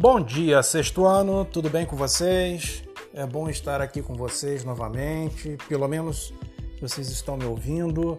Bom 0.00 0.20
dia, 0.20 0.62
sexto 0.62 1.04
ano, 1.04 1.44
tudo 1.44 1.68
bem 1.68 1.84
com 1.84 1.96
vocês? 1.96 2.84
É 3.12 3.26
bom 3.26 3.50
estar 3.50 3.80
aqui 3.80 4.00
com 4.00 4.14
vocês 4.14 4.62
novamente, 4.62 5.58
pelo 5.68 5.88
menos 5.88 6.32
vocês 6.80 7.10
estão 7.10 7.36
me 7.36 7.44
ouvindo. 7.44 8.16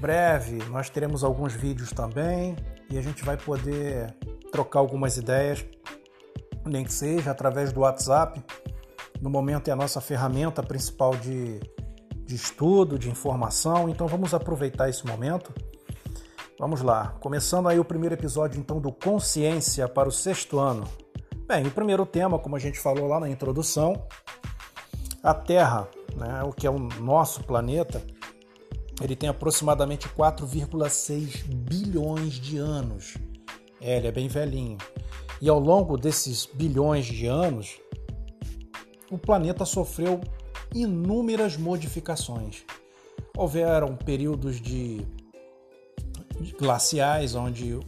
Breve 0.00 0.64
nós 0.70 0.88
teremos 0.88 1.22
alguns 1.22 1.52
vídeos 1.52 1.90
também 1.90 2.56
e 2.90 2.96
a 2.96 3.02
gente 3.02 3.22
vai 3.22 3.36
poder 3.36 4.14
trocar 4.50 4.78
algumas 4.78 5.18
ideias, 5.18 5.62
nem 6.64 6.82
que 6.86 6.92
seja 6.94 7.32
através 7.32 7.70
do 7.70 7.80
WhatsApp. 7.80 8.42
No 9.20 9.28
momento 9.28 9.68
é 9.68 9.72
a 9.72 9.76
nossa 9.76 10.00
ferramenta 10.00 10.62
principal 10.62 11.14
de, 11.16 11.60
de 12.24 12.34
estudo, 12.34 12.98
de 12.98 13.10
informação, 13.10 13.90
então 13.90 14.06
vamos 14.06 14.32
aproveitar 14.32 14.88
esse 14.88 15.06
momento. 15.06 15.52
Vamos 16.56 16.82
lá, 16.82 17.16
começando 17.18 17.68
aí 17.68 17.80
o 17.80 17.84
primeiro 17.84 18.14
episódio 18.14 18.60
então 18.60 18.80
do 18.80 18.92
Consciência 18.92 19.88
para 19.88 20.08
o 20.08 20.12
sexto 20.12 20.60
ano. 20.60 20.84
Bem, 21.48 21.66
o 21.66 21.70
primeiro 21.70 22.06
tema, 22.06 22.38
como 22.38 22.54
a 22.54 22.60
gente 22.60 22.78
falou 22.78 23.08
lá 23.08 23.18
na 23.18 23.28
introdução, 23.28 24.06
a 25.20 25.34
Terra, 25.34 25.88
né, 26.14 26.44
o 26.44 26.52
que 26.52 26.64
é 26.64 26.70
o 26.70 26.78
nosso 26.78 27.42
planeta, 27.42 28.00
ele 29.02 29.16
tem 29.16 29.28
aproximadamente 29.28 30.08
4,6 30.10 31.44
bilhões 31.44 32.34
de 32.34 32.56
anos. 32.56 33.18
É, 33.80 33.96
ele 33.96 34.06
é 34.06 34.12
bem 34.12 34.28
velhinho. 34.28 34.78
E 35.42 35.48
ao 35.48 35.58
longo 35.58 35.96
desses 35.96 36.46
bilhões 36.46 37.04
de 37.04 37.26
anos, 37.26 37.80
o 39.10 39.18
planeta 39.18 39.64
sofreu 39.64 40.20
inúmeras 40.72 41.56
modificações. 41.56 42.64
Houveram 43.36 43.96
períodos 43.96 44.60
de 44.60 45.04
glaciais, 46.58 47.34
onde 47.34 47.78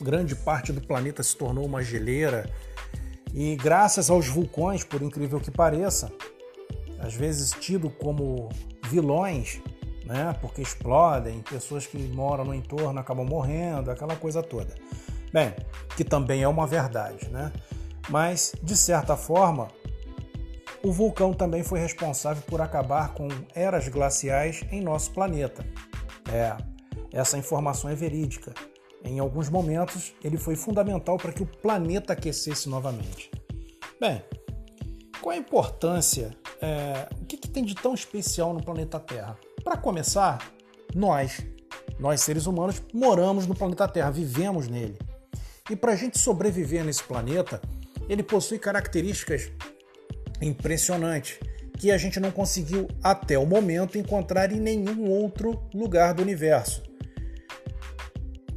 grande 0.00 0.34
parte 0.34 0.72
do 0.72 0.80
planeta 0.80 1.22
se 1.22 1.36
tornou 1.36 1.64
uma 1.64 1.82
geleira, 1.82 2.50
e 3.32 3.56
graças 3.56 4.10
aos 4.10 4.28
vulcões, 4.28 4.84
por 4.84 5.02
incrível 5.02 5.40
que 5.40 5.50
pareça, 5.50 6.12
às 7.00 7.14
vezes 7.14 7.50
tido 7.50 7.90
como 7.90 8.48
vilões, 8.88 9.60
né, 10.04 10.36
porque 10.40 10.62
explodem, 10.62 11.40
pessoas 11.40 11.86
que 11.86 11.98
moram 11.98 12.44
no 12.44 12.54
entorno 12.54 13.00
acabam 13.00 13.26
morrendo, 13.26 13.90
aquela 13.90 14.14
coisa 14.16 14.42
toda. 14.42 14.74
Bem, 15.32 15.52
que 15.96 16.04
também 16.04 16.42
é 16.42 16.48
uma 16.48 16.66
verdade, 16.66 17.28
né? 17.28 17.50
Mas, 18.08 18.54
de 18.62 18.76
certa 18.76 19.16
forma, 19.16 19.68
o 20.84 20.92
vulcão 20.92 21.32
também 21.32 21.64
foi 21.64 21.80
responsável 21.80 22.42
por 22.46 22.60
acabar 22.60 23.14
com 23.14 23.26
eras 23.54 23.88
glaciais 23.88 24.64
em 24.70 24.80
nosso 24.80 25.10
planeta. 25.10 25.66
É, 26.30 26.54
essa 27.14 27.38
informação 27.38 27.88
é 27.88 27.94
verídica. 27.94 28.52
Em 29.04 29.20
alguns 29.20 29.48
momentos, 29.48 30.12
ele 30.22 30.36
foi 30.36 30.56
fundamental 30.56 31.16
para 31.16 31.32
que 31.32 31.42
o 31.42 31.46
planeta 31.46 32.12
aquecesse 32.12 32.68
novamente. 32.68 33.30
Bem, 34.00 34.20
qual 35.20 35.32
a 35.32 35.38
importância? 35.38 36.36
É, 36.60 37.08
o 37.20 37.24
que, 37.24 37.36
que 37.36 37.48
tem 37.48 37.64
de 37.64 37.74
tão 37.74 37.94
especial 37.94 38.52
no 38.52 38.62
planeta 38.62 38.98
Terra? 38.98 39.38
Para 39.62 39.76
começar, 39.76 40.52
nós, 40.92 41.40
nós 42.00 42.20
seres 42.20 42.46
humanos, 42.46 42.82
moramos 42.92 43.46
no 43.46 43.54
planeta 43.54 43.86
Terra, 43.86 44.10
vivemos 44.10 44.66
nele. 44.66 44.98
E 45.70 45.76
para 45.76 45.92
a 45.92 45.96
gente 45.96 46.18
sobreviver 46.18 46.84
nesse 46.84 47.04
planeta, 47.04 47.62
ele 48.08 48.24
possui 48.24 48.58
características 48.58 49.52
impressionantes 50.42 51.38
que 51.78 51.92
a 51.92 51.96
gente 51.96 52.18
não 52.18 52.32
conseguiu 52.32 52.88
até 53.02 53.38
o 53.38 53.46
momento 53.46 53.98
encontrar 53.98 54.50
em 54.50 54.58
nenhum 54.58 55.08
outro 55.08 55.62
lugar 55.72 56.12
do 56.12 56.22
universo. 56.22 56.82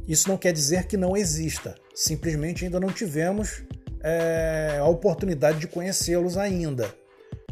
Isso 0.08 0.26
não 0.26 0.38
quer 0.38 0.52
dizer 0.54 0.86
que 0.86 0.96
não 0.96 1.14
exista, 1.14 1.74
simplesmente 1.94 2.64
ainda 2.64 2.80
não 2.80 2.88
tivemos 2.88 3.62
é, 4.02 4.78
a 4.80 4.86
oportunidade 4.86 5.58
de 5.58 5.66
conhecê-los 5.66 6.38
ainda. 6.38 6.88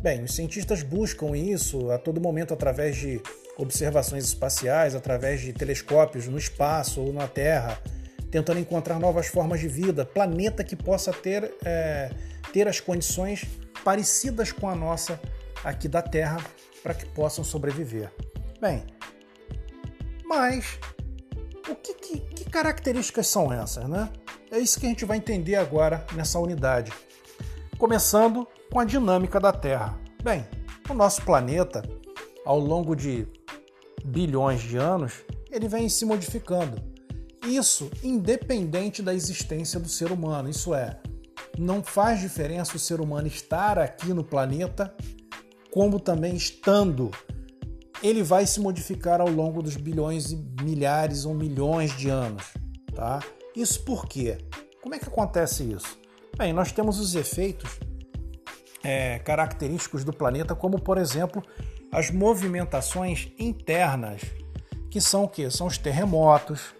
Bem, 0.00 0.22
os 0.22 0.34
cientistas 0.34 0.82
buscam 0.82 1.36
isso 1.36 1.90
a 1.90 1.98
todo 1.98 2.18
momento 2.18 2.54
através 2.54 2.96
de 2.96 3.20
observações 3.58 4.24
espaciais, 4.24 4.94
através 4.94 5.40
de 5.40 5.52
telescópios 5.52 6.26
no 6.28 6.38
espaço 6.38 7.02
ou 7.02 7.12
na 7.12 7.28
Terra, 7.28 7.78
tentando 8.30 8.58
encontrar 8.58 8.98
novas 8.98 9.26
formas 9.26 9.60
de 9.60 9.68
vida, 9.68 10.06
planeta 10.06 10.64
que 10.64 10.76
possa 10.76 11.12
ter, 11.12 11.52
é, 11.64 12.10
ter 12.52 12.68
as 12.68 12.80
condições 12.80 13.44
parecidas 13.84 14.50
com 14.50 14.68
a 14.68 14.74
nossa 14.74 15.20
aqui 15.62 15.88
da 15.88 16.00
Terra 16.00 16.38
para 16.82 16.94
que 16.94 17.04
possam 17.06 17.44
sobreviver. 17.44 18.10
Bem, 18.60 18.84
mas 20.24 20.78
o 21.68 21.74
que, 21.74 21.94
que, 21.94 22.20
que 22.20 22.44
características 22.44 23.26
são 23.26 23.52
essas, 23.52 23.88
né? 23.88 24.10
É 24.50 24.58
isso 24.58 24.78
que 24.78 24.86
a 24.86 24.88
gente 24.88 25.04
vai 25.04 25.16
entender 25.16 25.56
agora 25.56 26.06
nessa 26.14 26.38
unidade. 26.38 26.92
Começando 27.78 28.46
com 28.70 28.78
a 28.78 28.84
dinâmica 28.84 29.40
da 29.40 29.52
Terra. 29.52 29.98
Bem, 30.22 30.46
o 30.88 30.94
nosso 30.94 31.22
planeta, 31.22 31.82
ao 32.44 32.58
longo 32.58 32.94
de 32.94 33.26
bilhões 34.04 34.60
de 34.60 34.76
anos, 34.76 35.24
ele 35.50 35.68
vem 35.68 35.88
se 35.88 36.04
modificando. 36.04 36.80
Isso 37.44 37.90
independente 38.02 39.02
da 39.02 39.14
existência 39.14 39.78
do 39.80 39.88
ser 39.88 40.12
humano. 40.12 40.48
Isso 40.48 40.74
é, 40.74 40.98
não 41.58 41.82
faz 41.82 42.20
diferença 42.20 42.76
o 42.76 42.80
ser 42.80 43.00
humano 43.00 43.26
estar 43.26 43.78
aqui 43.78 44.12
no 44.12 44.24
planeta, 44.24 44.94
como 45.70 45.98
também 45.98 46.34
estando 46.34 47.10
ele 48.06 48.22
vai 48.22 48.46
se 48.46 48.60
modificar 48.60 49.20
ao 49.20 49.28
longo 49.28 49.60
dos 49.60 49.76
bilhões 49.76 50.30
e 50.30 50.36
milhares 50.62 51.24
ou 51.24 51.34
milhões 51.34 51.96
de 51.96 52.08
anos, 52.08 52.44
tá? 52.94 53.20
Isso 53.54 53.82
por 53.82 54.06
quê? 54.06 54.38
Como 54.80 54.94
é 54.94 54.98
que 54.98 55.08
acontece 55.08 55.64
isso? 55.64 55.98
Bem, 56.38 56.52
nós 56.52 56.70
temos 56.70 57.00
os 57.00 57.16
efeitos 57.16 57.80
é, 58.84 59.18
característicos 59.18 60.04
do 60.04 60.12
planeta, 60.12 60.54
como 60.54 60.80
por 60.80 60.98
exemplo 60.98 61.42
as 61.90 62.10
movimentações 62.10 63.32
internas, 63.38 64.20
que 64.90 65.00
são 65.00 65.24
o 65.24 65.28
que? 65.28 65.50
São 65.50 65.66
os 65.66 65.76
terremotos, 65.76 66.74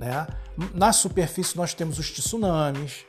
né? 0.00 0.26
Na 0.74 0.92
superfície 0.92 1.56
nós 1.56 1.74
temos 1.74 1.98
os 1.98 2.10
tsunamis, 2.10 3.06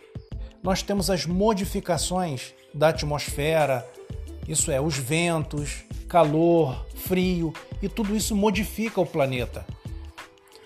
nós 0.61 0.83
temos 0.83 1.09
as 1.09 1.25
modificações 1.25 2.53
da 2.73 2.89
atmosfera, 2.89 3.87
isso 4.47 4.69
é, 4.69 4.79
os 4.79 4.97
ventos, 4.97 5.83
calor, 6.11 6.85
frio 6.93 7.53
e 7.81 7.87
tudo 7.87 8.13
isso 8.13 8.35
modifica 8.35 8.99
o 8.99 9.05
planeta. 9.05 9.65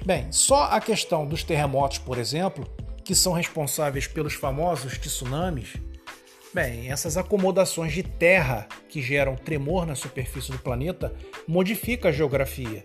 Bem, 0.03 0.31
só 0.31 0.63
a 0.63 0.81
questão 0.81 1.23
dos 1.23 1.43
terremotos, 1.43 1.99
por 1.99 2.17
exemplo, 2.17 2.67
que 3.03 3.13
são 3.13 3.31
responsáveis 3.31 4.07
pelos 4.07 4.33
famosos 4.33 4.97
tsunamis, 4.97 5.73
bem, 6.51 6.91
essas 6.91 7.15
acomodações 7.15 7.93
de 7.93 8.01
terra 8.01 8.67
que 8.89 9.03
geram 9.03 9.35
tremor 9.35 9.85
na 9.85 9.93
superfície 9.93 10.51
do 10.51 10.57
planeta 10.57 11.13
modifica 11.47 12.09
a 12.09 12.11
geografia. 12.11 12.81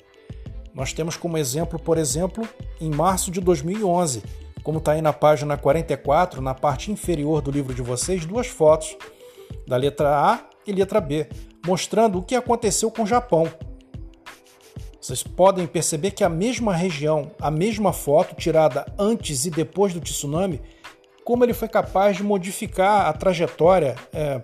Nós 0.74 0.92
temos 0.92 1.16
como 1.16 1.38
exemplo, 1.38 1.78
por 1.78 1.96
exemplo, 1.96 2.46
em 2.78 2.90
março 2.90 3.30
de 3.30 3.40
2011, 3.40 4.22
como 4.62 4.76
está 4.80 4.92
aí 4.92 5.00
na 5.00 5.14
página 5.14 5.56
44, 5.56 6.42
na 6.42 6.54
parte 6.54 6.92
inferior 6.92 7.40
do 7.40 7.50
livro 7.50 7.72
de 7.72 7.80
vocês, 7.80 8.26
duas 8.26 8.48
fotos 8.48 8.94
da 9.66 9.78
letra 9.78 10.10
A 10.10 10.50
e 10.66 10.72
letra 10.72 11.00
B, 11.00 11.26
mostrando 11.66 12.18
o 12.18 12.22
que 12.22 12.34
aconteceu 12.34 12.90
com 12.90 13.02
o 13.02 13.06
Japão. 13.06 13.46
Vocês 15.00 15.22
podem 15.22 15.66
perceber 15.66 16.10
que 16.10 16.22
a 16.22 16.28
mesma 16.28 16.74
região, 16.74 17.30
a 17.40 17.50
mesma 17.50 17.92
foto 17.92 18.34
tirada 18.34 18.84
antes 18.98 19.46
e 19.46 19.50
depois 19.50 19.94
do 19.94 20.00
tsunami, 20.00 20.60
como 21.24 21.44
ele 21.44 21.54
foi 21.54 21.68
capaz 21.68 22.16
de 22.16 22.22
modificar 22.22 23.06
a 23.06 23.12
trajetória, 23.12 23.96
é, 24.12 24.42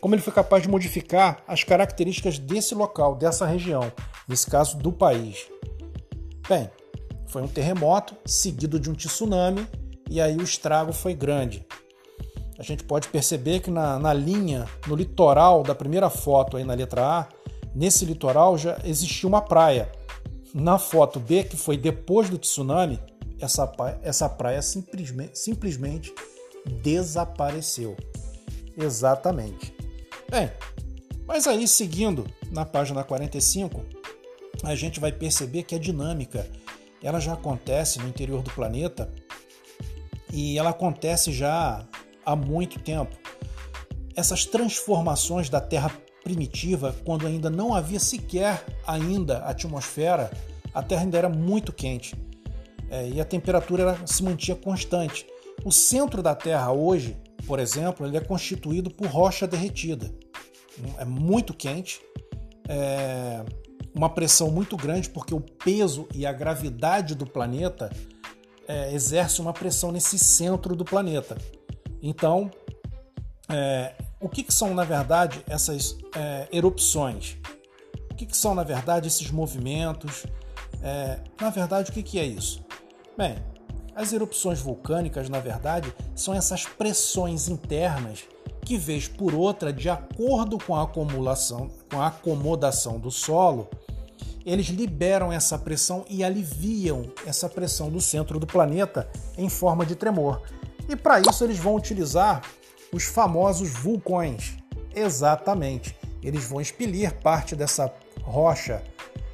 como 0.00 0.14
ele 0.14 0.22
foi 0.22 0.32
capaz 0.32 0.62
de 0.62 0.68
modificar 0.68 1.42
as 1.46 1.62
características 1.62 2.38
desse 2.38 2.74
local, 2.74 3.16
dessa 3.16 3.44
região, 3.44 3.92
nesse 4.26 4.46
caso 4.46 4.78
do 4.78 4.92
país. 4.92 5.46
Bem, 6.48 6.70
foi 7.26 7.42
um 7.42 7.48
terremoto 7.48 8.16
seguido 8.24 8.80
de 8.80 8.90
um 8.90 8.94
tsunami 8.94 9.66
e 10.08 10.20
aí 10.20 10.36
o 10.36 10.42
estrago 10.42 10.92
foi 10.92 11.14
grande 11.14 11.66
a 12.58 12.62
gente 12.62 12.82
pode 12.82 13.08
perceber 13.08 13.60
que 13.60 13.70
na, 13.70 13.98
na 13.98 14.12
linha, 14.12 14.68
no 14.86 14.96
litoral 14.96 15.62
da 15.62 15.74
primeira 15.74 16.10
foto 16.10 16.56
aí 16.56 16.64
na 16.64 16.74
letra 16.74 17.20
A, 17.20 17.28
nesse 17.72 18.04
litoral 18.04 18.58
já 18.58 18.76
existia 18.84 19.28
uma 19.28 19.40
praia. 19.40 19.90
Na 20.52 20.76
foto 20.78 21.20
B, 21.20 21.44
que 21.44 21.56
foi 21.56 21.76
depois 21.76 22.28
do 22.28 22.36
tsunami, 22.36 22.98
essa, 23.38 23.70
essa 24.02 24.28
praia 24.28 24.60
simplesmente, 24.60 25.38
simplesmente 25.38 26.12
desapareceu. 26.82 27.96
Exatamente. 28.76 29.72
Bem, 30.28 30.50
mas 31.26 31.46
aí 31.46 31.68
seguindo 31.68 32.26
na 32.50 32.64
página 32.64 33.04
45, 33.04 33.80
a 34.64 34.74
gente 34.74 34.98
vai 34.98 35.12
perceber 35.12 35.62
que 35.62 35.76
a 35.76 35.78
dinâmica 35.78 36.48
ela 37.00 37.20
já 37.20 37.34
acontece 37.34 38.00
no 38.00 38.08
interior 38.08 38.42
do 38.42 38.50
planeta 38.50 39.08
e 40.32 40.58
ela 40.58 40.70
acontece 40.70 41.32
já 41.32 41.86
há 42.28 42.36
muito 42.36 42.78
tempo. 42.80 43.16
Essas 44.14 44.44
transformações 44.44 45.48
da 45.48 45.60
Terra 45.60 45.90
primitiva, 46.22 46.94
quando 47.04 47.26
ainda 47.26 47.48
não 47.48 47.74
havia 47.74 48.00
sequer 48.00 48.64
ainda 48.86 49.38
atmosfera, 49.38 50.30
a 50.74 50.82
Terra 50.82 51.02
ainda 51.02 51.18
era 51.18 51.28
muito 51.28 51.72
quente 51.72 52.14
é, 52.90 53.08
e 53.08 53.20
a 53.20 53.24
temperatura 53.24 53.98
se 54.06 54.22
mantinha 54.22 54.56
constante. 54.56 55.26
O 55.64 55.72
centro 55.72 56.22
da 56.22 56.34
Terra 56.34 56.72
hoje 56.72 57.16
por 57.48 57.58
exemplo, 57.58 58.06
ele 58.06 58.18
é 58.18 58.20
constituído 58.20 58.90
por 58.90 59.06
rocha 59.06 59.46
derretida. 59.46 60.12
É 60.98 61.04
muito 61.06 61.54
quente, 61.54 61.98
é 62.68 63.42
uma 63.94 64.10
pressão 64.10 64.50
muito 64.50 64.76
grande, 64.76 65.08
porque 65.08 65.34
o 65.34 65.40
peso 65.40 66.06
e 66.14 66.26
a 66.26 66.32
gravidade 66.32 67.14
do 67.14 67.26
planeta 67.26 67.90
é, 68.68 68.92
exerce 68.92 69.40
uma 69.40 69.54
pressão 69.54 69.90
nesse 69.90 70.18
centro 70.18 70.76
do 70.76 70.84
planeta. 70.84 71.38
Então, 72.02 72.50
é, 73.48 73.94
o 74.20 74.28
que, 74.28 74.42
que, 74.42 74.52
são, 74.52 74.74
na 74.74 74.84
verdade, 74.84 75.42
essas 75.48 75.96
é, 76.14 76.48
erupções? 76.52 77.36
O 78.10 78.14
que, 78.14 78.26
que, 78.26 78.36
são, 78.36 78.54
na 78.54 78.64
verdade, 78.64 79.08
esses 79.08 79.30
movimentos? 79.30 80.26
É, 80.82 81.18
na 81.40 81.50
verdade, 81.50 81.90
o 81.90 81.94
que, 81.94 82.02
que 82.02 82.18
é 82.18 82.24
isso? 82.24 82.64
Bem, 83.16 83.36
as 83.94 84.12
erupções 84.12 84.60
vulcânicas, 84.60 85.28
na 85.28 85.40
verdade, 85.40 85.92
são 86.14 86.34
essas 86.34 86.64
pressões 86.64 87.48
internas 87.48 88.24
que, 88.64 88.76
vez 88.76 89.08
por 89.08 89.34
outra, 89.34 89.72
de 89.72 89.88
acordo 89.88 90.58
com 90.58 90.76
a 90.76 90.82
acumulação, 90.82 91.70
com 91.90 92.00
a 92.00 92.08
acomodação 92.08 92.98
do 92.98 93.10
solo, 93.10 93.68
eles 94.44 94.66
liberam 94.66 95.32
essa 95.32 95.58
pressão 95.58 96.04
e 96.08 96.22
aliviam 96.22 97.10
essa 97.26 97.48
pressão 97.48 97.90
do 97.90 98.00
centro 98.00 98.38
do 98.38 98.46
planeta 98.46 99.08
em 99.36 99.48
forma 99.48 99.84
de 99.84 99.94
tremor. 99.94 100.42
E 100.88 100.96
para 100.96 101.20
isso 101.20 101.44
eles 101.44 101.58
vão 101.58 101.74
utilizar 101.74 102.42
os 102.92 103.04
famosos 103.04 103.70
vulcões. 103.70 104.56
Exatamente. 104.94 105.96
Eles 106.22 106.44
vão 106.44 106.60
expelir 106.60 107.12
parte 107.20 107.54
dessa 107.54 107.92
rocha, 108.22 108.82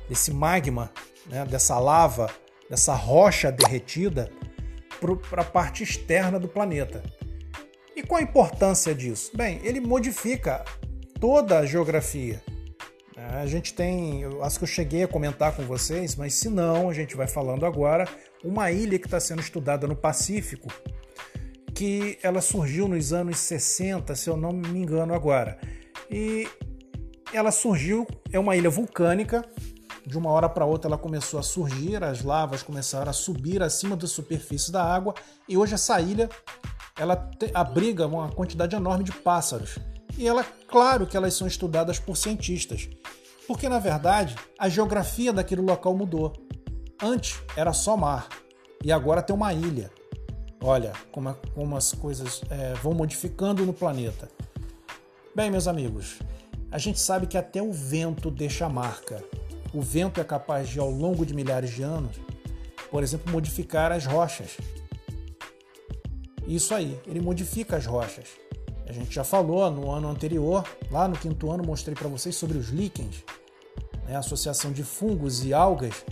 desse 0.09 0.33
magma, 0.33 0.91
né, 1.27 1.45
dessa 1.45 1.79
lava, 1.79 2.31
dessa 2.69 2.95
rocha 2.95 3.51
derretida 3.51 4.31
para 5.31 5.43
a 5.43 5.45
parte 5.45 5.83
externa 5.83 6.39
do 6.39 6.49
planeta. 6.49 7.03
E 7.97 8.03
qual 8.03 8.21
a 8.21 8.23
importância 8.23 8.95
disso? 8.95 9.31
Bem, 9.37 9.61
ele 9.63 9.81
modifica 9.81 10.65
toda 11.21 11.59
a 11.59 11.67
geografia. 11.67 12.43
A 13.17 13.47
gente 13.47 13.73
tem, 13.73 14.23
eu 14.23 14.43
acho 14.43 14.59
que 14.59 14.65
eu 14.65 14.69
cheguei 14.69 15.05
a 15.05 15.09
comentar 15.09 15.55
com 15.55 15.63
vocês, 15.63 16.17
mas 16.17 16.35
se 16.35 16.49
não, 16.49 16.91
a 16.91 16.93
gente 16.93 17.17
vai 17.17 17.27
falando 17.27 17.65
agora, 17.65 18.09
uma 18.43 18.71
ilha 18.73 18.99
que 18.99 19.07
está 19.07 19.21
sendo 19.21 19.41
estudada 19.41 19.87
no 19.87 19.95
Pacífico, 19.95 20.69
que 21.75 22.19
ela 22.23 22.41
surgiu 22.41 22.87
nos 22.87 23.13
anos 23.13 23.39
60, 23.39 24.15
se 24.15 24.31
eu 24.31 24.37
não 24.37 24.53
me 24.53 24.79
engano 24.79 25.13
agora. 25.13 25.59
E 26.11 26.49
ela 27.33 27.51
surgiu, 27.51 28.07
é 28.31 28.39
uma 28.39 28.57
ilha 28.57 28.71
vulcânica, 28.71 29.45
de 30.07 30.17
uma 30.17 30.31
hora 30.31 30.49
para 30.49 30.65
outra 30.65 30.89
ela 30.89 30.99
começou 30.99 31.41
a 31.41 31.43
surgir, 31.43 32.03
as 32.05 32.23
lavas 32.23 32.63
começaram 32.63 33.11
a 33.11 33.13
subir 33.13 33.63
acima 33.63 33.97
da 33.97 34.07
superfície 34.07 34.71
da 34.71 34.85
água 34.85 35.15
e 35.49 35.57
hoje 35.57 35.75
essa 35.75 36.01
ilha 36.01 36.29
ela 36.97 37.31
abriga 37.53 38.07
uma 38.07 38.31
quantidade 38.31 38.77
enorme 38.77 39.03
de 39.03 39.13
pássaros. 39.13 39.79
E 40.17 40.29
ela, 40.29 40.45
claro 40.69 41.07
que 41.07 41.17
elas 41.17 41.35
são 41.35 41.47
estudadas 41.47 41.99
por 41.99 42.17
cientistas, 42.17 42.89
porque 43.49 43.69
na 43.69 43.79
verdade 43.79 44.37
a 44.59 44.69
geografia 44.69 45.33
daquele 45.33 45.63
local 45.63 45.97
mudou. 45.97 46.33
Antes 47.03 47.43
era 47.57 47.73
só 47.73 47.97
mar 47.97 48.29
e 48.85 48.93
agora 48.93 49.23
tem 49.23 49.35
uma 49.35 49.53
ilha. 49.53 49.91
Olha 50.67 50.95
como, 51.13 51.35
como 51.55 51.77
as 51.77 51.93
coisas 51.93 52.41
é, 52.49 52.73
vão 52.83 52.95
modificando 52.95 53.67
no 53.67 53.75
planeta. 53.75 54.31
Bem, 55.37 55.51
meus 55.51 55.69
amigos, 55.69 56.21
a 56.71 56.79
gente 56.79 56.99
sabe 56.99 57.27
que 57.27 57.37
até 57.37 57.61
o 57.61 57.71
vento 57.71 58.31
deixa 58.31 58.67
marca. 58.67 59.23
O 59.75 59.83
vento 59.83 60.23
é 60.23 60.25
capaz 60.25 60.71
de, 60.71 60.79
ao 60.79 60.91
longo 60.91 61.27
de 61.27 61.35
milhares 61.35 61.71
de 61.71 61.83
anos, 61.83 62.17
por 62.91 63.03
exemplo, 63.03 63.31
modificar 63.31 63.93
as 63.93 64.07
rochas. 64.07 64.57
Isso 66.47 66.75
aí, 66.75 66.99
ele 67.07 67.21
modifica 67.21 67.77
as 67.77 67.85
rochas. 67.85 68.29
A 68.89 68.93
gente 68.93 69.15
já 69.15 69.23
falou 69.23 69.71
no 69.71 69.91
ano 69.91 70.09
anterior, 70.09 70.65
lá 70.91 71.07
no 71.07 71.19
quinto 71.19 71.51
ano, 71.51 71.63
mostrei 71.63 71.95
para 71.95 72.09
vocês 72.09 72.37
sobre 72.37 72.57
os 72.57 72.71
líquens, 72.71 73.23
né, 74.07 74.17
a 74.17 74.21
associação 74.21 74.73
de 74.73 74.83
fungos 74.83 75.45
e 75.45 75.53
algas 75.53 76.07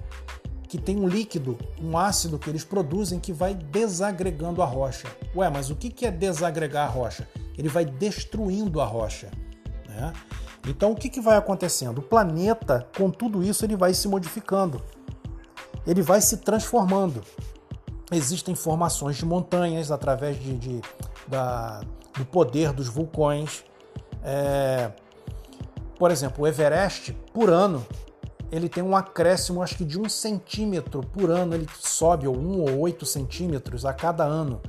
que 0.72 0.78
tem 0.78 0.96
um 0.96 1.06
líquido, 1.06 1.58
um 1.78 1.98
ácido 1.98 2.38
que 2.38 2.48
eles 2.48 2.64
produzem 2.64 3.20
que 3.20 3.30
vai 3.30 3.54
desagregando 3.54 4.62
a 4.62 4.64
rocha. 4.64 5.06
Ué, 5.36 5.50
mas 5.50 5.68
o 5.68 5.76
que 5.76 6.06
é 6.06 6.10
desagregar 6.10 6.86
a 6.86 6.90
rocha? 6.90 7.28
Ele 7.58 7.68
vai 7.68 7.84
destruindo 7.84 8.80
a 8.80 8.86
rocha. 8.86 9.30
Né? 9.86 10.14
Então 10.66 10.92
o 10.92 10.96
que, 10.96 11.10
que 11.10 11.20
vai 11.20 11.36
acontecendo? 11.36 11.98
O 11.98 12.02
planeta, 12.02 12.88
com 12.96 13.10
tudo 13.10 13.42
isso, 13.42 13.66
ele 13.66 13.76
vai 13.76 13.92
se 13.92 14.08
modificando. 14.08 14.82
Ele 15.86 16.00
vai 16.00 16.22
se 16.22 16.38
transformando. 16.38 17.22
Existem 18.10 18.54
formações 18.54 19.18
de 19.18 19.26
montanhas 19.26 19.90
através 19.90 20.42
de, 20.42 20.56
de 20.56 20.80
da, 21.28 21.82
do 22.16 22.24
poder 22.24 22.72
dos 22.72 22.88
vulcões. 22.88 23.62
É, 24.24 24.90
por 25.98 26.10
exemplo, 26.10 26.44
o 26.44 26.46
Everest, 26.46 27.12
por 27.34 27.50
ano, 27.50 27.84
ele 28.52 28.68
tem 28.68 28.84
um 28.84 28.94
acréscimo, 28.94 29.62
acho 29.62 29.78
que 29.78 29.84
de 29.84 29.98
um 29.98 30.10
centímetro 30.10 31.00
por 31.00 31.30
ano, 31.30 31.54
ele 31.54 31.66
sobe, 31.80 32.28
ou 32.28 32.36
um 32.36 32.60
ou 32.60 32.80
oito 32.80 33.06
centímetros 33.06 33.86
a 33.86 33.94
cada 33.94 34.24
ano. 34.24 34.60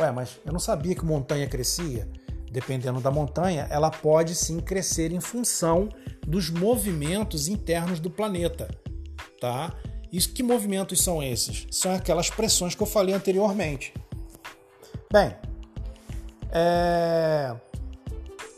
Ué, 0.00 0.10
mas 0.10 0.40
eu 0.42 0.52
não 0.52 0.58
sabia 0.58 0.94
que 0.94 1.04
montanha 1.04 1.46
crescia. 1.46 2.08
Dependendo 2.50 2.98
da 2.98 3.10
montanha, 3.10 3.68
ela 3.70 3.90
pode 3.90 4.34
sim 4.34 4.58
crescer 4.58 5.12
em 5.12 5.20
função 5.20 5.90
dos 6.26 6.48
movimentos 6.48 7.46
internos 7.46 8.00
do 8.00 8.10
planeta, 8.10 8.68
tá? 9.38 9.74
E 10.10 10.18
que 10.18 10.42
movimentos 10.42 11.02
são 11.02 11.22
esses? 11.22 11.66
São 11.70 11.94
aquelas 11.94 12.30
pressões 12.30 12.74
que 12.74 12.82
eu 12.82 12.86
falei 12.86 13.14
anteriormente. 13.14 13.92
Bem, 15.12 15.36
é... 16.50 17.54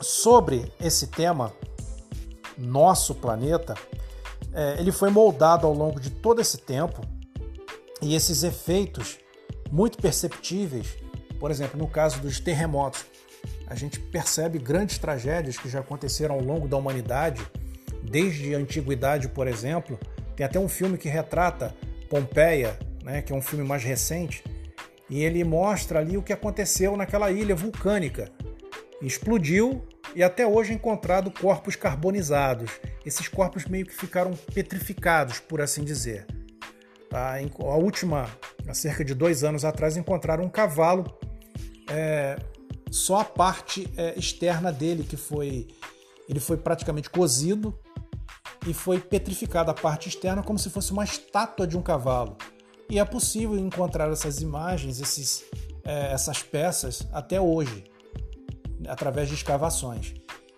sobre 0.00 0.72
esse 0.80 1.08
tema, 1.08 1.52
nosso 2.56 3.14
planeta, 3.14 3.74
é, 4.54 4.76
ele 4.78 4.92
foi 4.92 5.10
moldado 5.10 5.66
ao 5.66 5.72
longo 5.72 6.00
de 6.00 6.10
todo 6.10 6.40
esse 6.40 6.58
tempo 6.58 7.00
e 8.00 8.14
esses 8.14 8.42
efeitos 8.42 9.18
muito 9.70 9.98
perceptíveis, 9.98 10.96
por 11.38 11.50
exemplo, 11.50 11.78
no 11.78 11.88
caso 11.88 12.20
dos 12.20 12.38
terremotos, 12.38 13.04
a 13.66 13.74
gente 13.74 13.98
percebe 13.98 14.58
grandes 14.58 14.98
tragédias 14.98 15.56
que 15.56 15.68
já 15.68 15.80
aconteceram 15.80 16.34
ao 16.34 16.42
longo 16.42 16.68
da 16.68 16.76
humanidade, 16.76 17.42
desde 18.02 18.54
a 18.54 18.58
antiguidade, 18.58 19.28
por 19.28 19.46
exemplo. 19.46 19.98
Tem 20.36 20.44
até 20.44 20.58
um 20.58 20.68
filme 20.68 20.98
que 20.98 21.08
retrata 21.08 21.74
Pompeia, 22.10 22.78
né, 23.02 23.22
que 23.22 23.32
é 23.32 23.36
um 23.36 23.40
filme 23.40 23.64
mais 23.64 23.82
recente, 23.82 24.44
e 25.08 25.22
ele 25.22 25.42
mostra 25.44 26.00
ali 26.00 26.16
o 26.16 26.22
que 26.22 26.32
aconteceu 26.32 26.96
naquela 26.96 27.30
ilha 27.30 27.54
vulcânica. 27.54 28.30
Explodiu 29.00 29.82
e 30.14 30.22
até 30.22 30.46
hoje 30.46 30.72
é 30.72 30.74
encontrado 30.74 31.30
corpos 31.30 31.76
carbonizados. 31.76 32.70
Esses 33.04 33.28
corpos 33.28 33.64
meio 33.66 33.86
que 33.86 33.94
ficaram 33.94 34.32
petrificados, 34.54 35.38
por 35.40 35.60
assim 35.60 35.84
dizer. 35.84 36.26
A 37.12 37.76
última, 37.76 38.28
há 38.66 38.74
cerca 38.74 39.04
de 39.04 39.14
dois 39.14 39.44
anos 39.44 39.64
atrás, 39.64 39.96
encontraram 39.96 40.44
um 40.44 40.48
cavalo, 40.48 41.04
é, 41.90 42.38
só 42.90 43.20
a 43.20 43.24
parte 43.24 43.90
é, 43.96 44.18
externa 44.18 44.72
dele 44.72 45.02
que 45.02 45.16
foi, 45.16 45.68
ele 46.28 46.40
foi 46.40 46.56
praticamente 46.56 47.10
cozido 47.10 47.78
e 48.66 48.72
foi 48.72 48.98
petrificada 48.98 49.72
a 49.72 49.74
parte 49.74 50.08
externa 50.08 50.42
como 50.42 50.58
se 50.58 50.70
fosse 50.70 50.92
uma 50.92 51.04
estátua 51.04 51.66
de 51.66 51.76
um 51.76 51.82
cavalo. 51.82 52.36
E 52.88 52.98
é 52.98 53.04
possível 53.04 53.58
encontrar 53.58 54.10
essas 54.10 54.40
imagens, 54.40 55.00
esses, 55.00 55.44
é, 55.84 56.12
essas 56.12 56.42
peças 56.42 57.06
até 57.12 57.40
hoje 57.40 57.91
através 58.88 59.28
de 59.28 59.34
escavações. 59.34 60.14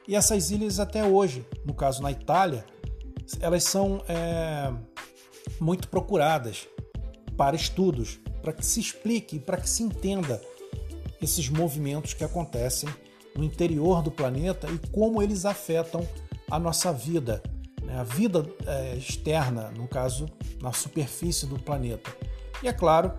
E 0.07 0.15
essas 0.15 0.51
ilhas 0.51 0.79
até 0.79 1.05
hoje, 1.05 1.47
no 1.65 1.75
caso 1.75 2.03
na 2.03 2.11
Itália, 2.11 2.65
elas 3.41 3.65
são 3.65 4.03
é, 4.09 4.73
muito 5.61 5.89
procuradas 5.89 6.69
para 7.37 7.57
estudos, 7.57 8.19
para 8.43 8.53
que 8.53 8.65
se 8.65 8.81
explique, 8.81 9.39
para 9.39 9.57
que 9.57 9.69
se 9.69 9.83
entenda 9.83 10.41
esses 11.21 11.49
movimentos 11.49 12.13
que 12.13 12.23
acontecem 12.23 12.89
no 13.35 13.45
interior 13.45 14.03
do 14.03 14.11
planeta 14.11 14.69
e 14.71 14.79
como 14.89 15.23
eles 15.23 15.45
afetam 15.45 16.07
a 16.51 16.59
nossa 16.59 16.93
vida, 16.93 17.43
né? 17.83 17.99
a 17.99 18.05
vida 18.05 18.47
é, 18.67 18.95
externa, 18.97 19.71
no 19.71 19.89
caso, 19.89 20.29
na 20.61 20.73
superfície 20.73 21.47
do 21.47 21.59
planeta. 21.59 22.15
E 22.63 22.69
é 22.69 22.73
claro, 22.73 23.13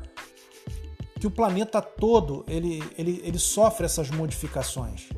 que 1.19 1.27
o 1.27 1.31
planeta 1.31 1.81
todo 1.81 2.43
ele, 2.48 2.84
ele, 2.98 3.22
ele 3.24 3.39
sofre 3.39 3.86
essas 3.86 4.10
modificações. 4.10 5.10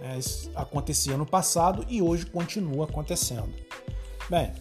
É, 0.00 0.16
isso 0.16 0.50
acontecia 0.54 1.16
no 1.16 1.26
passado 1.26 1.84
e 1.88 2.00
hoje 2.00 2.26
continua 2.26 2.84
acontecendo. 2.84 3.52
Bem, 4.30 4.52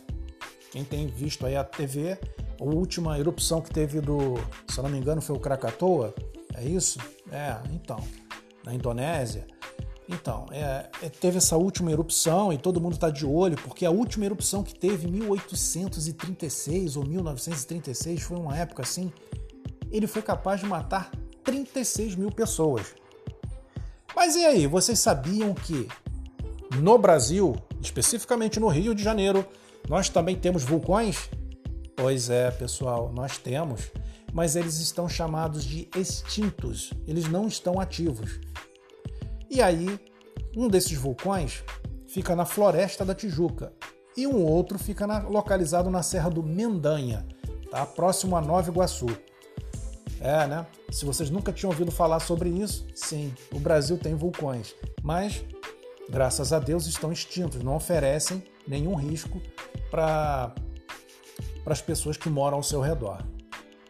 quem 0.72 0.84
tem 0.84 1.08
visto 1.08 1.46
aí 1.46 1.56
a 1.56 1.63
TV, 1.63 2.17
a 2.60 2.63
última 2.63 3.20
erupção 3.20 3.62
que 3.62 3.70
teve 3.70 4.01
do, 4.01 4.36
se 4.67 4.79
eu 4.79 4.84
não 4.84 4.89
me 4.89 4.98
engano, 4.98 5.22
foi 5.22 5.36
o 5.36 5.39
Krakatoa, 5.39 6.13
é 6.56 6.63
isso? 6.63 7.00
É, 7.32 7.58
então, 7.72 8.00
na 8.65 8.74
Indonésia. 8.74 9.46
Então, 10.10 10.46
é, 10.51 10.89
é, 11.03 11.10
teve 11.10 11.38
essa 11.38 11.58
última 11.58 11.91
erupção 11.91 12.51
e 12.53 12.58
todo 12.58 12.79
mundo 12.79 12.94
está 12.94 13.10
de 13.10 13.25
olho, 13.25 13.58
porque 13.58 13.86
a 13.86 13.91
última 13.91 14.25
erupção 14.25 14.63
que 14.63 14.74
teve 14.74 15.08
em 15.08 15.12
1836 15.12 16.96
ou 16.96 17.06
1936 17.06 18.22
foi 18.22 18.38
uma 18.38 18.58
época 18.58 18.84
assim 18.84 19.12
ele 19.91 20.08
foi 20.08 20.22
capaz 20.22 20.60
de 20.60 20.65
matar 20.65 21.12
36 21.44 22.15
mil 22.15 22.32
pessoas. 22.32 22.96
Mas 24.15 24.36
e 24.36 24.46
aí, 24.46 24.67
vocês 24.67 25.00
sabiam 25.00 25.53
que 25.53 25.88
no 26.82 26.98
Brasil, 26.98 27.56
especificamente 27.82 28.60
no 28.60 28.67
Rio 28.67 28.94
de 28.94 29.03
Janeiro, 29.03 29.46
nós 29.88 30.10
também 30.10 30.36
temos 30.36 30.63
vulcões? 30.63 31.29
Pois 31.96 32.29
é, 32.29 32.51
pessoal, 32.51 33.12
nós 33.13 33.38
temos, 33.38 33.91
mas 34.34 34.56
eles 34.56 34.79
estão 34.79 35.08
chamados 35.08 35.63
de 35.63 35.88
extintos, 35.96 36.91
eles 37.08 37.27
não 37.27 37.48
estão 37.48 37.79
ativos. 37.79 38.39
E 39.50 39.62
aí, 39.62 40.00
um 40.56 40.67
desses 40.67 40.98
vulcões 40.98 41.63
fica 42.08 42.36
na 42.36 42.46
Floresta 42.46 43.06
da 43.06 43.15
Tijuca 43.15 43.72
e 44.15 44.27
um 44.27 44.44
outro 44.44 44.77
fica 44.77 45.06
na, 45.06 45.20
localizado 45.20 45.89
na 45.89 46.03
Serra 46.03 46.29
do 46.29 46.44
Mendanha, 46.44 47.25
tá? 47.70 47.86
próximo 47.86 48.36
a 48.36 48.41
Nova 48.41 48.70
Iguaçu. 48.70 49.08
É, 50.20 50.48
né? 50.48 50.66
Se 50.92 51.06
vocês 51.06 51.30
nunca 51.30 51.52
tinham 51.52 51.72
ouvido 51.72 51.92
falar 51.92 52.20
sobre 52.20 52.50
isso, 52.50 52.88
sim, 52.96 53.34
o 53.54 53.60
Brasil 53.60 53.98
tem 53.98 54.16
vulcões, 54.16 54.76
mas 55.04 55.44
graças 56.10 56.52
a 56.52 56.60
Deus 56.60 56.88
estão 56.88 57.12
extintos, 57.12 57.62
não 57.62 57.76
oferecem 57.76 58.44
nenhum 58.68 58.96
risco 58.96 59.42
para 59.92 60.54
as 61.66 61.82
pessoas 61.82 62.18
que 62.18 62.30
moram 62.30 62.58
ao 62.58 62.64
seu 62.64 62.82
redor. 62.82 63.24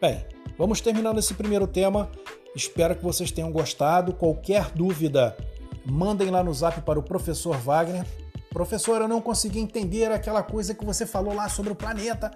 Bem, 0.00 0.24
vamos 0.56 0.80
terminando 0.80 1.18
esse 1.18 1.34
primeiro 1.34 1.66
tema. 1.66 2.10
Espero 2.54 2.94
que 2.94 3.04
vocês 3.04 3.30
tenham 3.30 3.50
gostado. 3.50 4.12
Qualquer 4.12 4.70
dúvida, 4.70 5.36
mandem 5.84 6.30
lá 6.30 6.42
no 6.42 6.52
zap 6.52 6.80
para 6.82 6.98
o 6.98 7.02
professor 7.02 7.56
Wagner. 7.56 8.04
Professor, 8.50 9.00
eu 9.00 9.08
não 9.08 9.20
consegui 9.20 9.60
entender 9.60 10.10
aquela 10.10 10.42
coisa 10.42 10.74
que 10.74 10.84
você 10.84 11.06
falou 11.06 11.34
lá 11.34 11.48
sobre 11.48 11.72
o 11.72 11.76
planeta. 11.76 12.30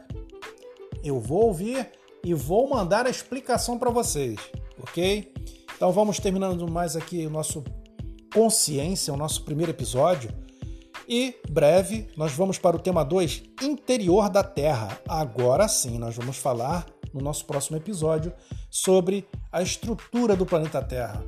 Eu 1.03 1.21
vou 1.21 1.47
ouvir 1.47 1.91
e 2.25 2.35
vou 2.35 2.69
mandar 2.69 3.07
a 3.07 3.11
explicação 3.11 3.79
para 3.79 3.91
vocês, 3.91 4.39
ok? 4.81 5.33
Então 5.77 5.91
vamos 5.91 6.19
terminando 6.19 6.71
mais 6.71 6.97
aqui 6.97 7.27
o 7.27 7.31
nosso 7.31 7.65
Consciência, 8.33 9.13
o 9.13 9.17
nosso 9.17 9.45
primeiro 9.45 9.73
episódio. 9.73 10.31
E 11.07 11.35
breve 11.51 12.09
nós 12.17 12.33
vamos 12.33 12.59
para 12.59 12.77
o 12.77 12.81
tema 12.81 13.05
2, 13.05 13.43
Interior 13.63 14.31
da 14.31 14.43
Terra. 14.43 14.99
Agora 15.07 15.69
sim, 15.69 15.99
nós 15.99 16.17
vamos 16.17 16.39
falar 16.39 16.87
no 17.13 17.21
nosso 17.21 17.45
próximo 17.45 17.77
episódio 17.77 18.33
sobre 18.71 19.29
a 19.51 19.61
estrutura 19.61 20.35
do 20.35 20.47
planeta 20.47 20.83
Terra. 20.83 21.23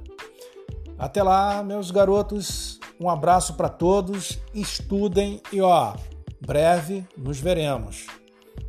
Até 0.96 1.22
lá, 1.22 1.62
meus 1.62 1.90
garotos, 1.90 2.78
um 2.98 3.10
abraço 3.10 3.54
para 3.54 3.68
todos, 3.68 4.38
estudem 4.54 5.42
e 5.52 5.60
ó, 5.60 5.94
breve 6.40 7.06
nos 7.16 7.38
veremos. 7.38 8.06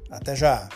Até 0.10 0.36
já! 0.36 0.67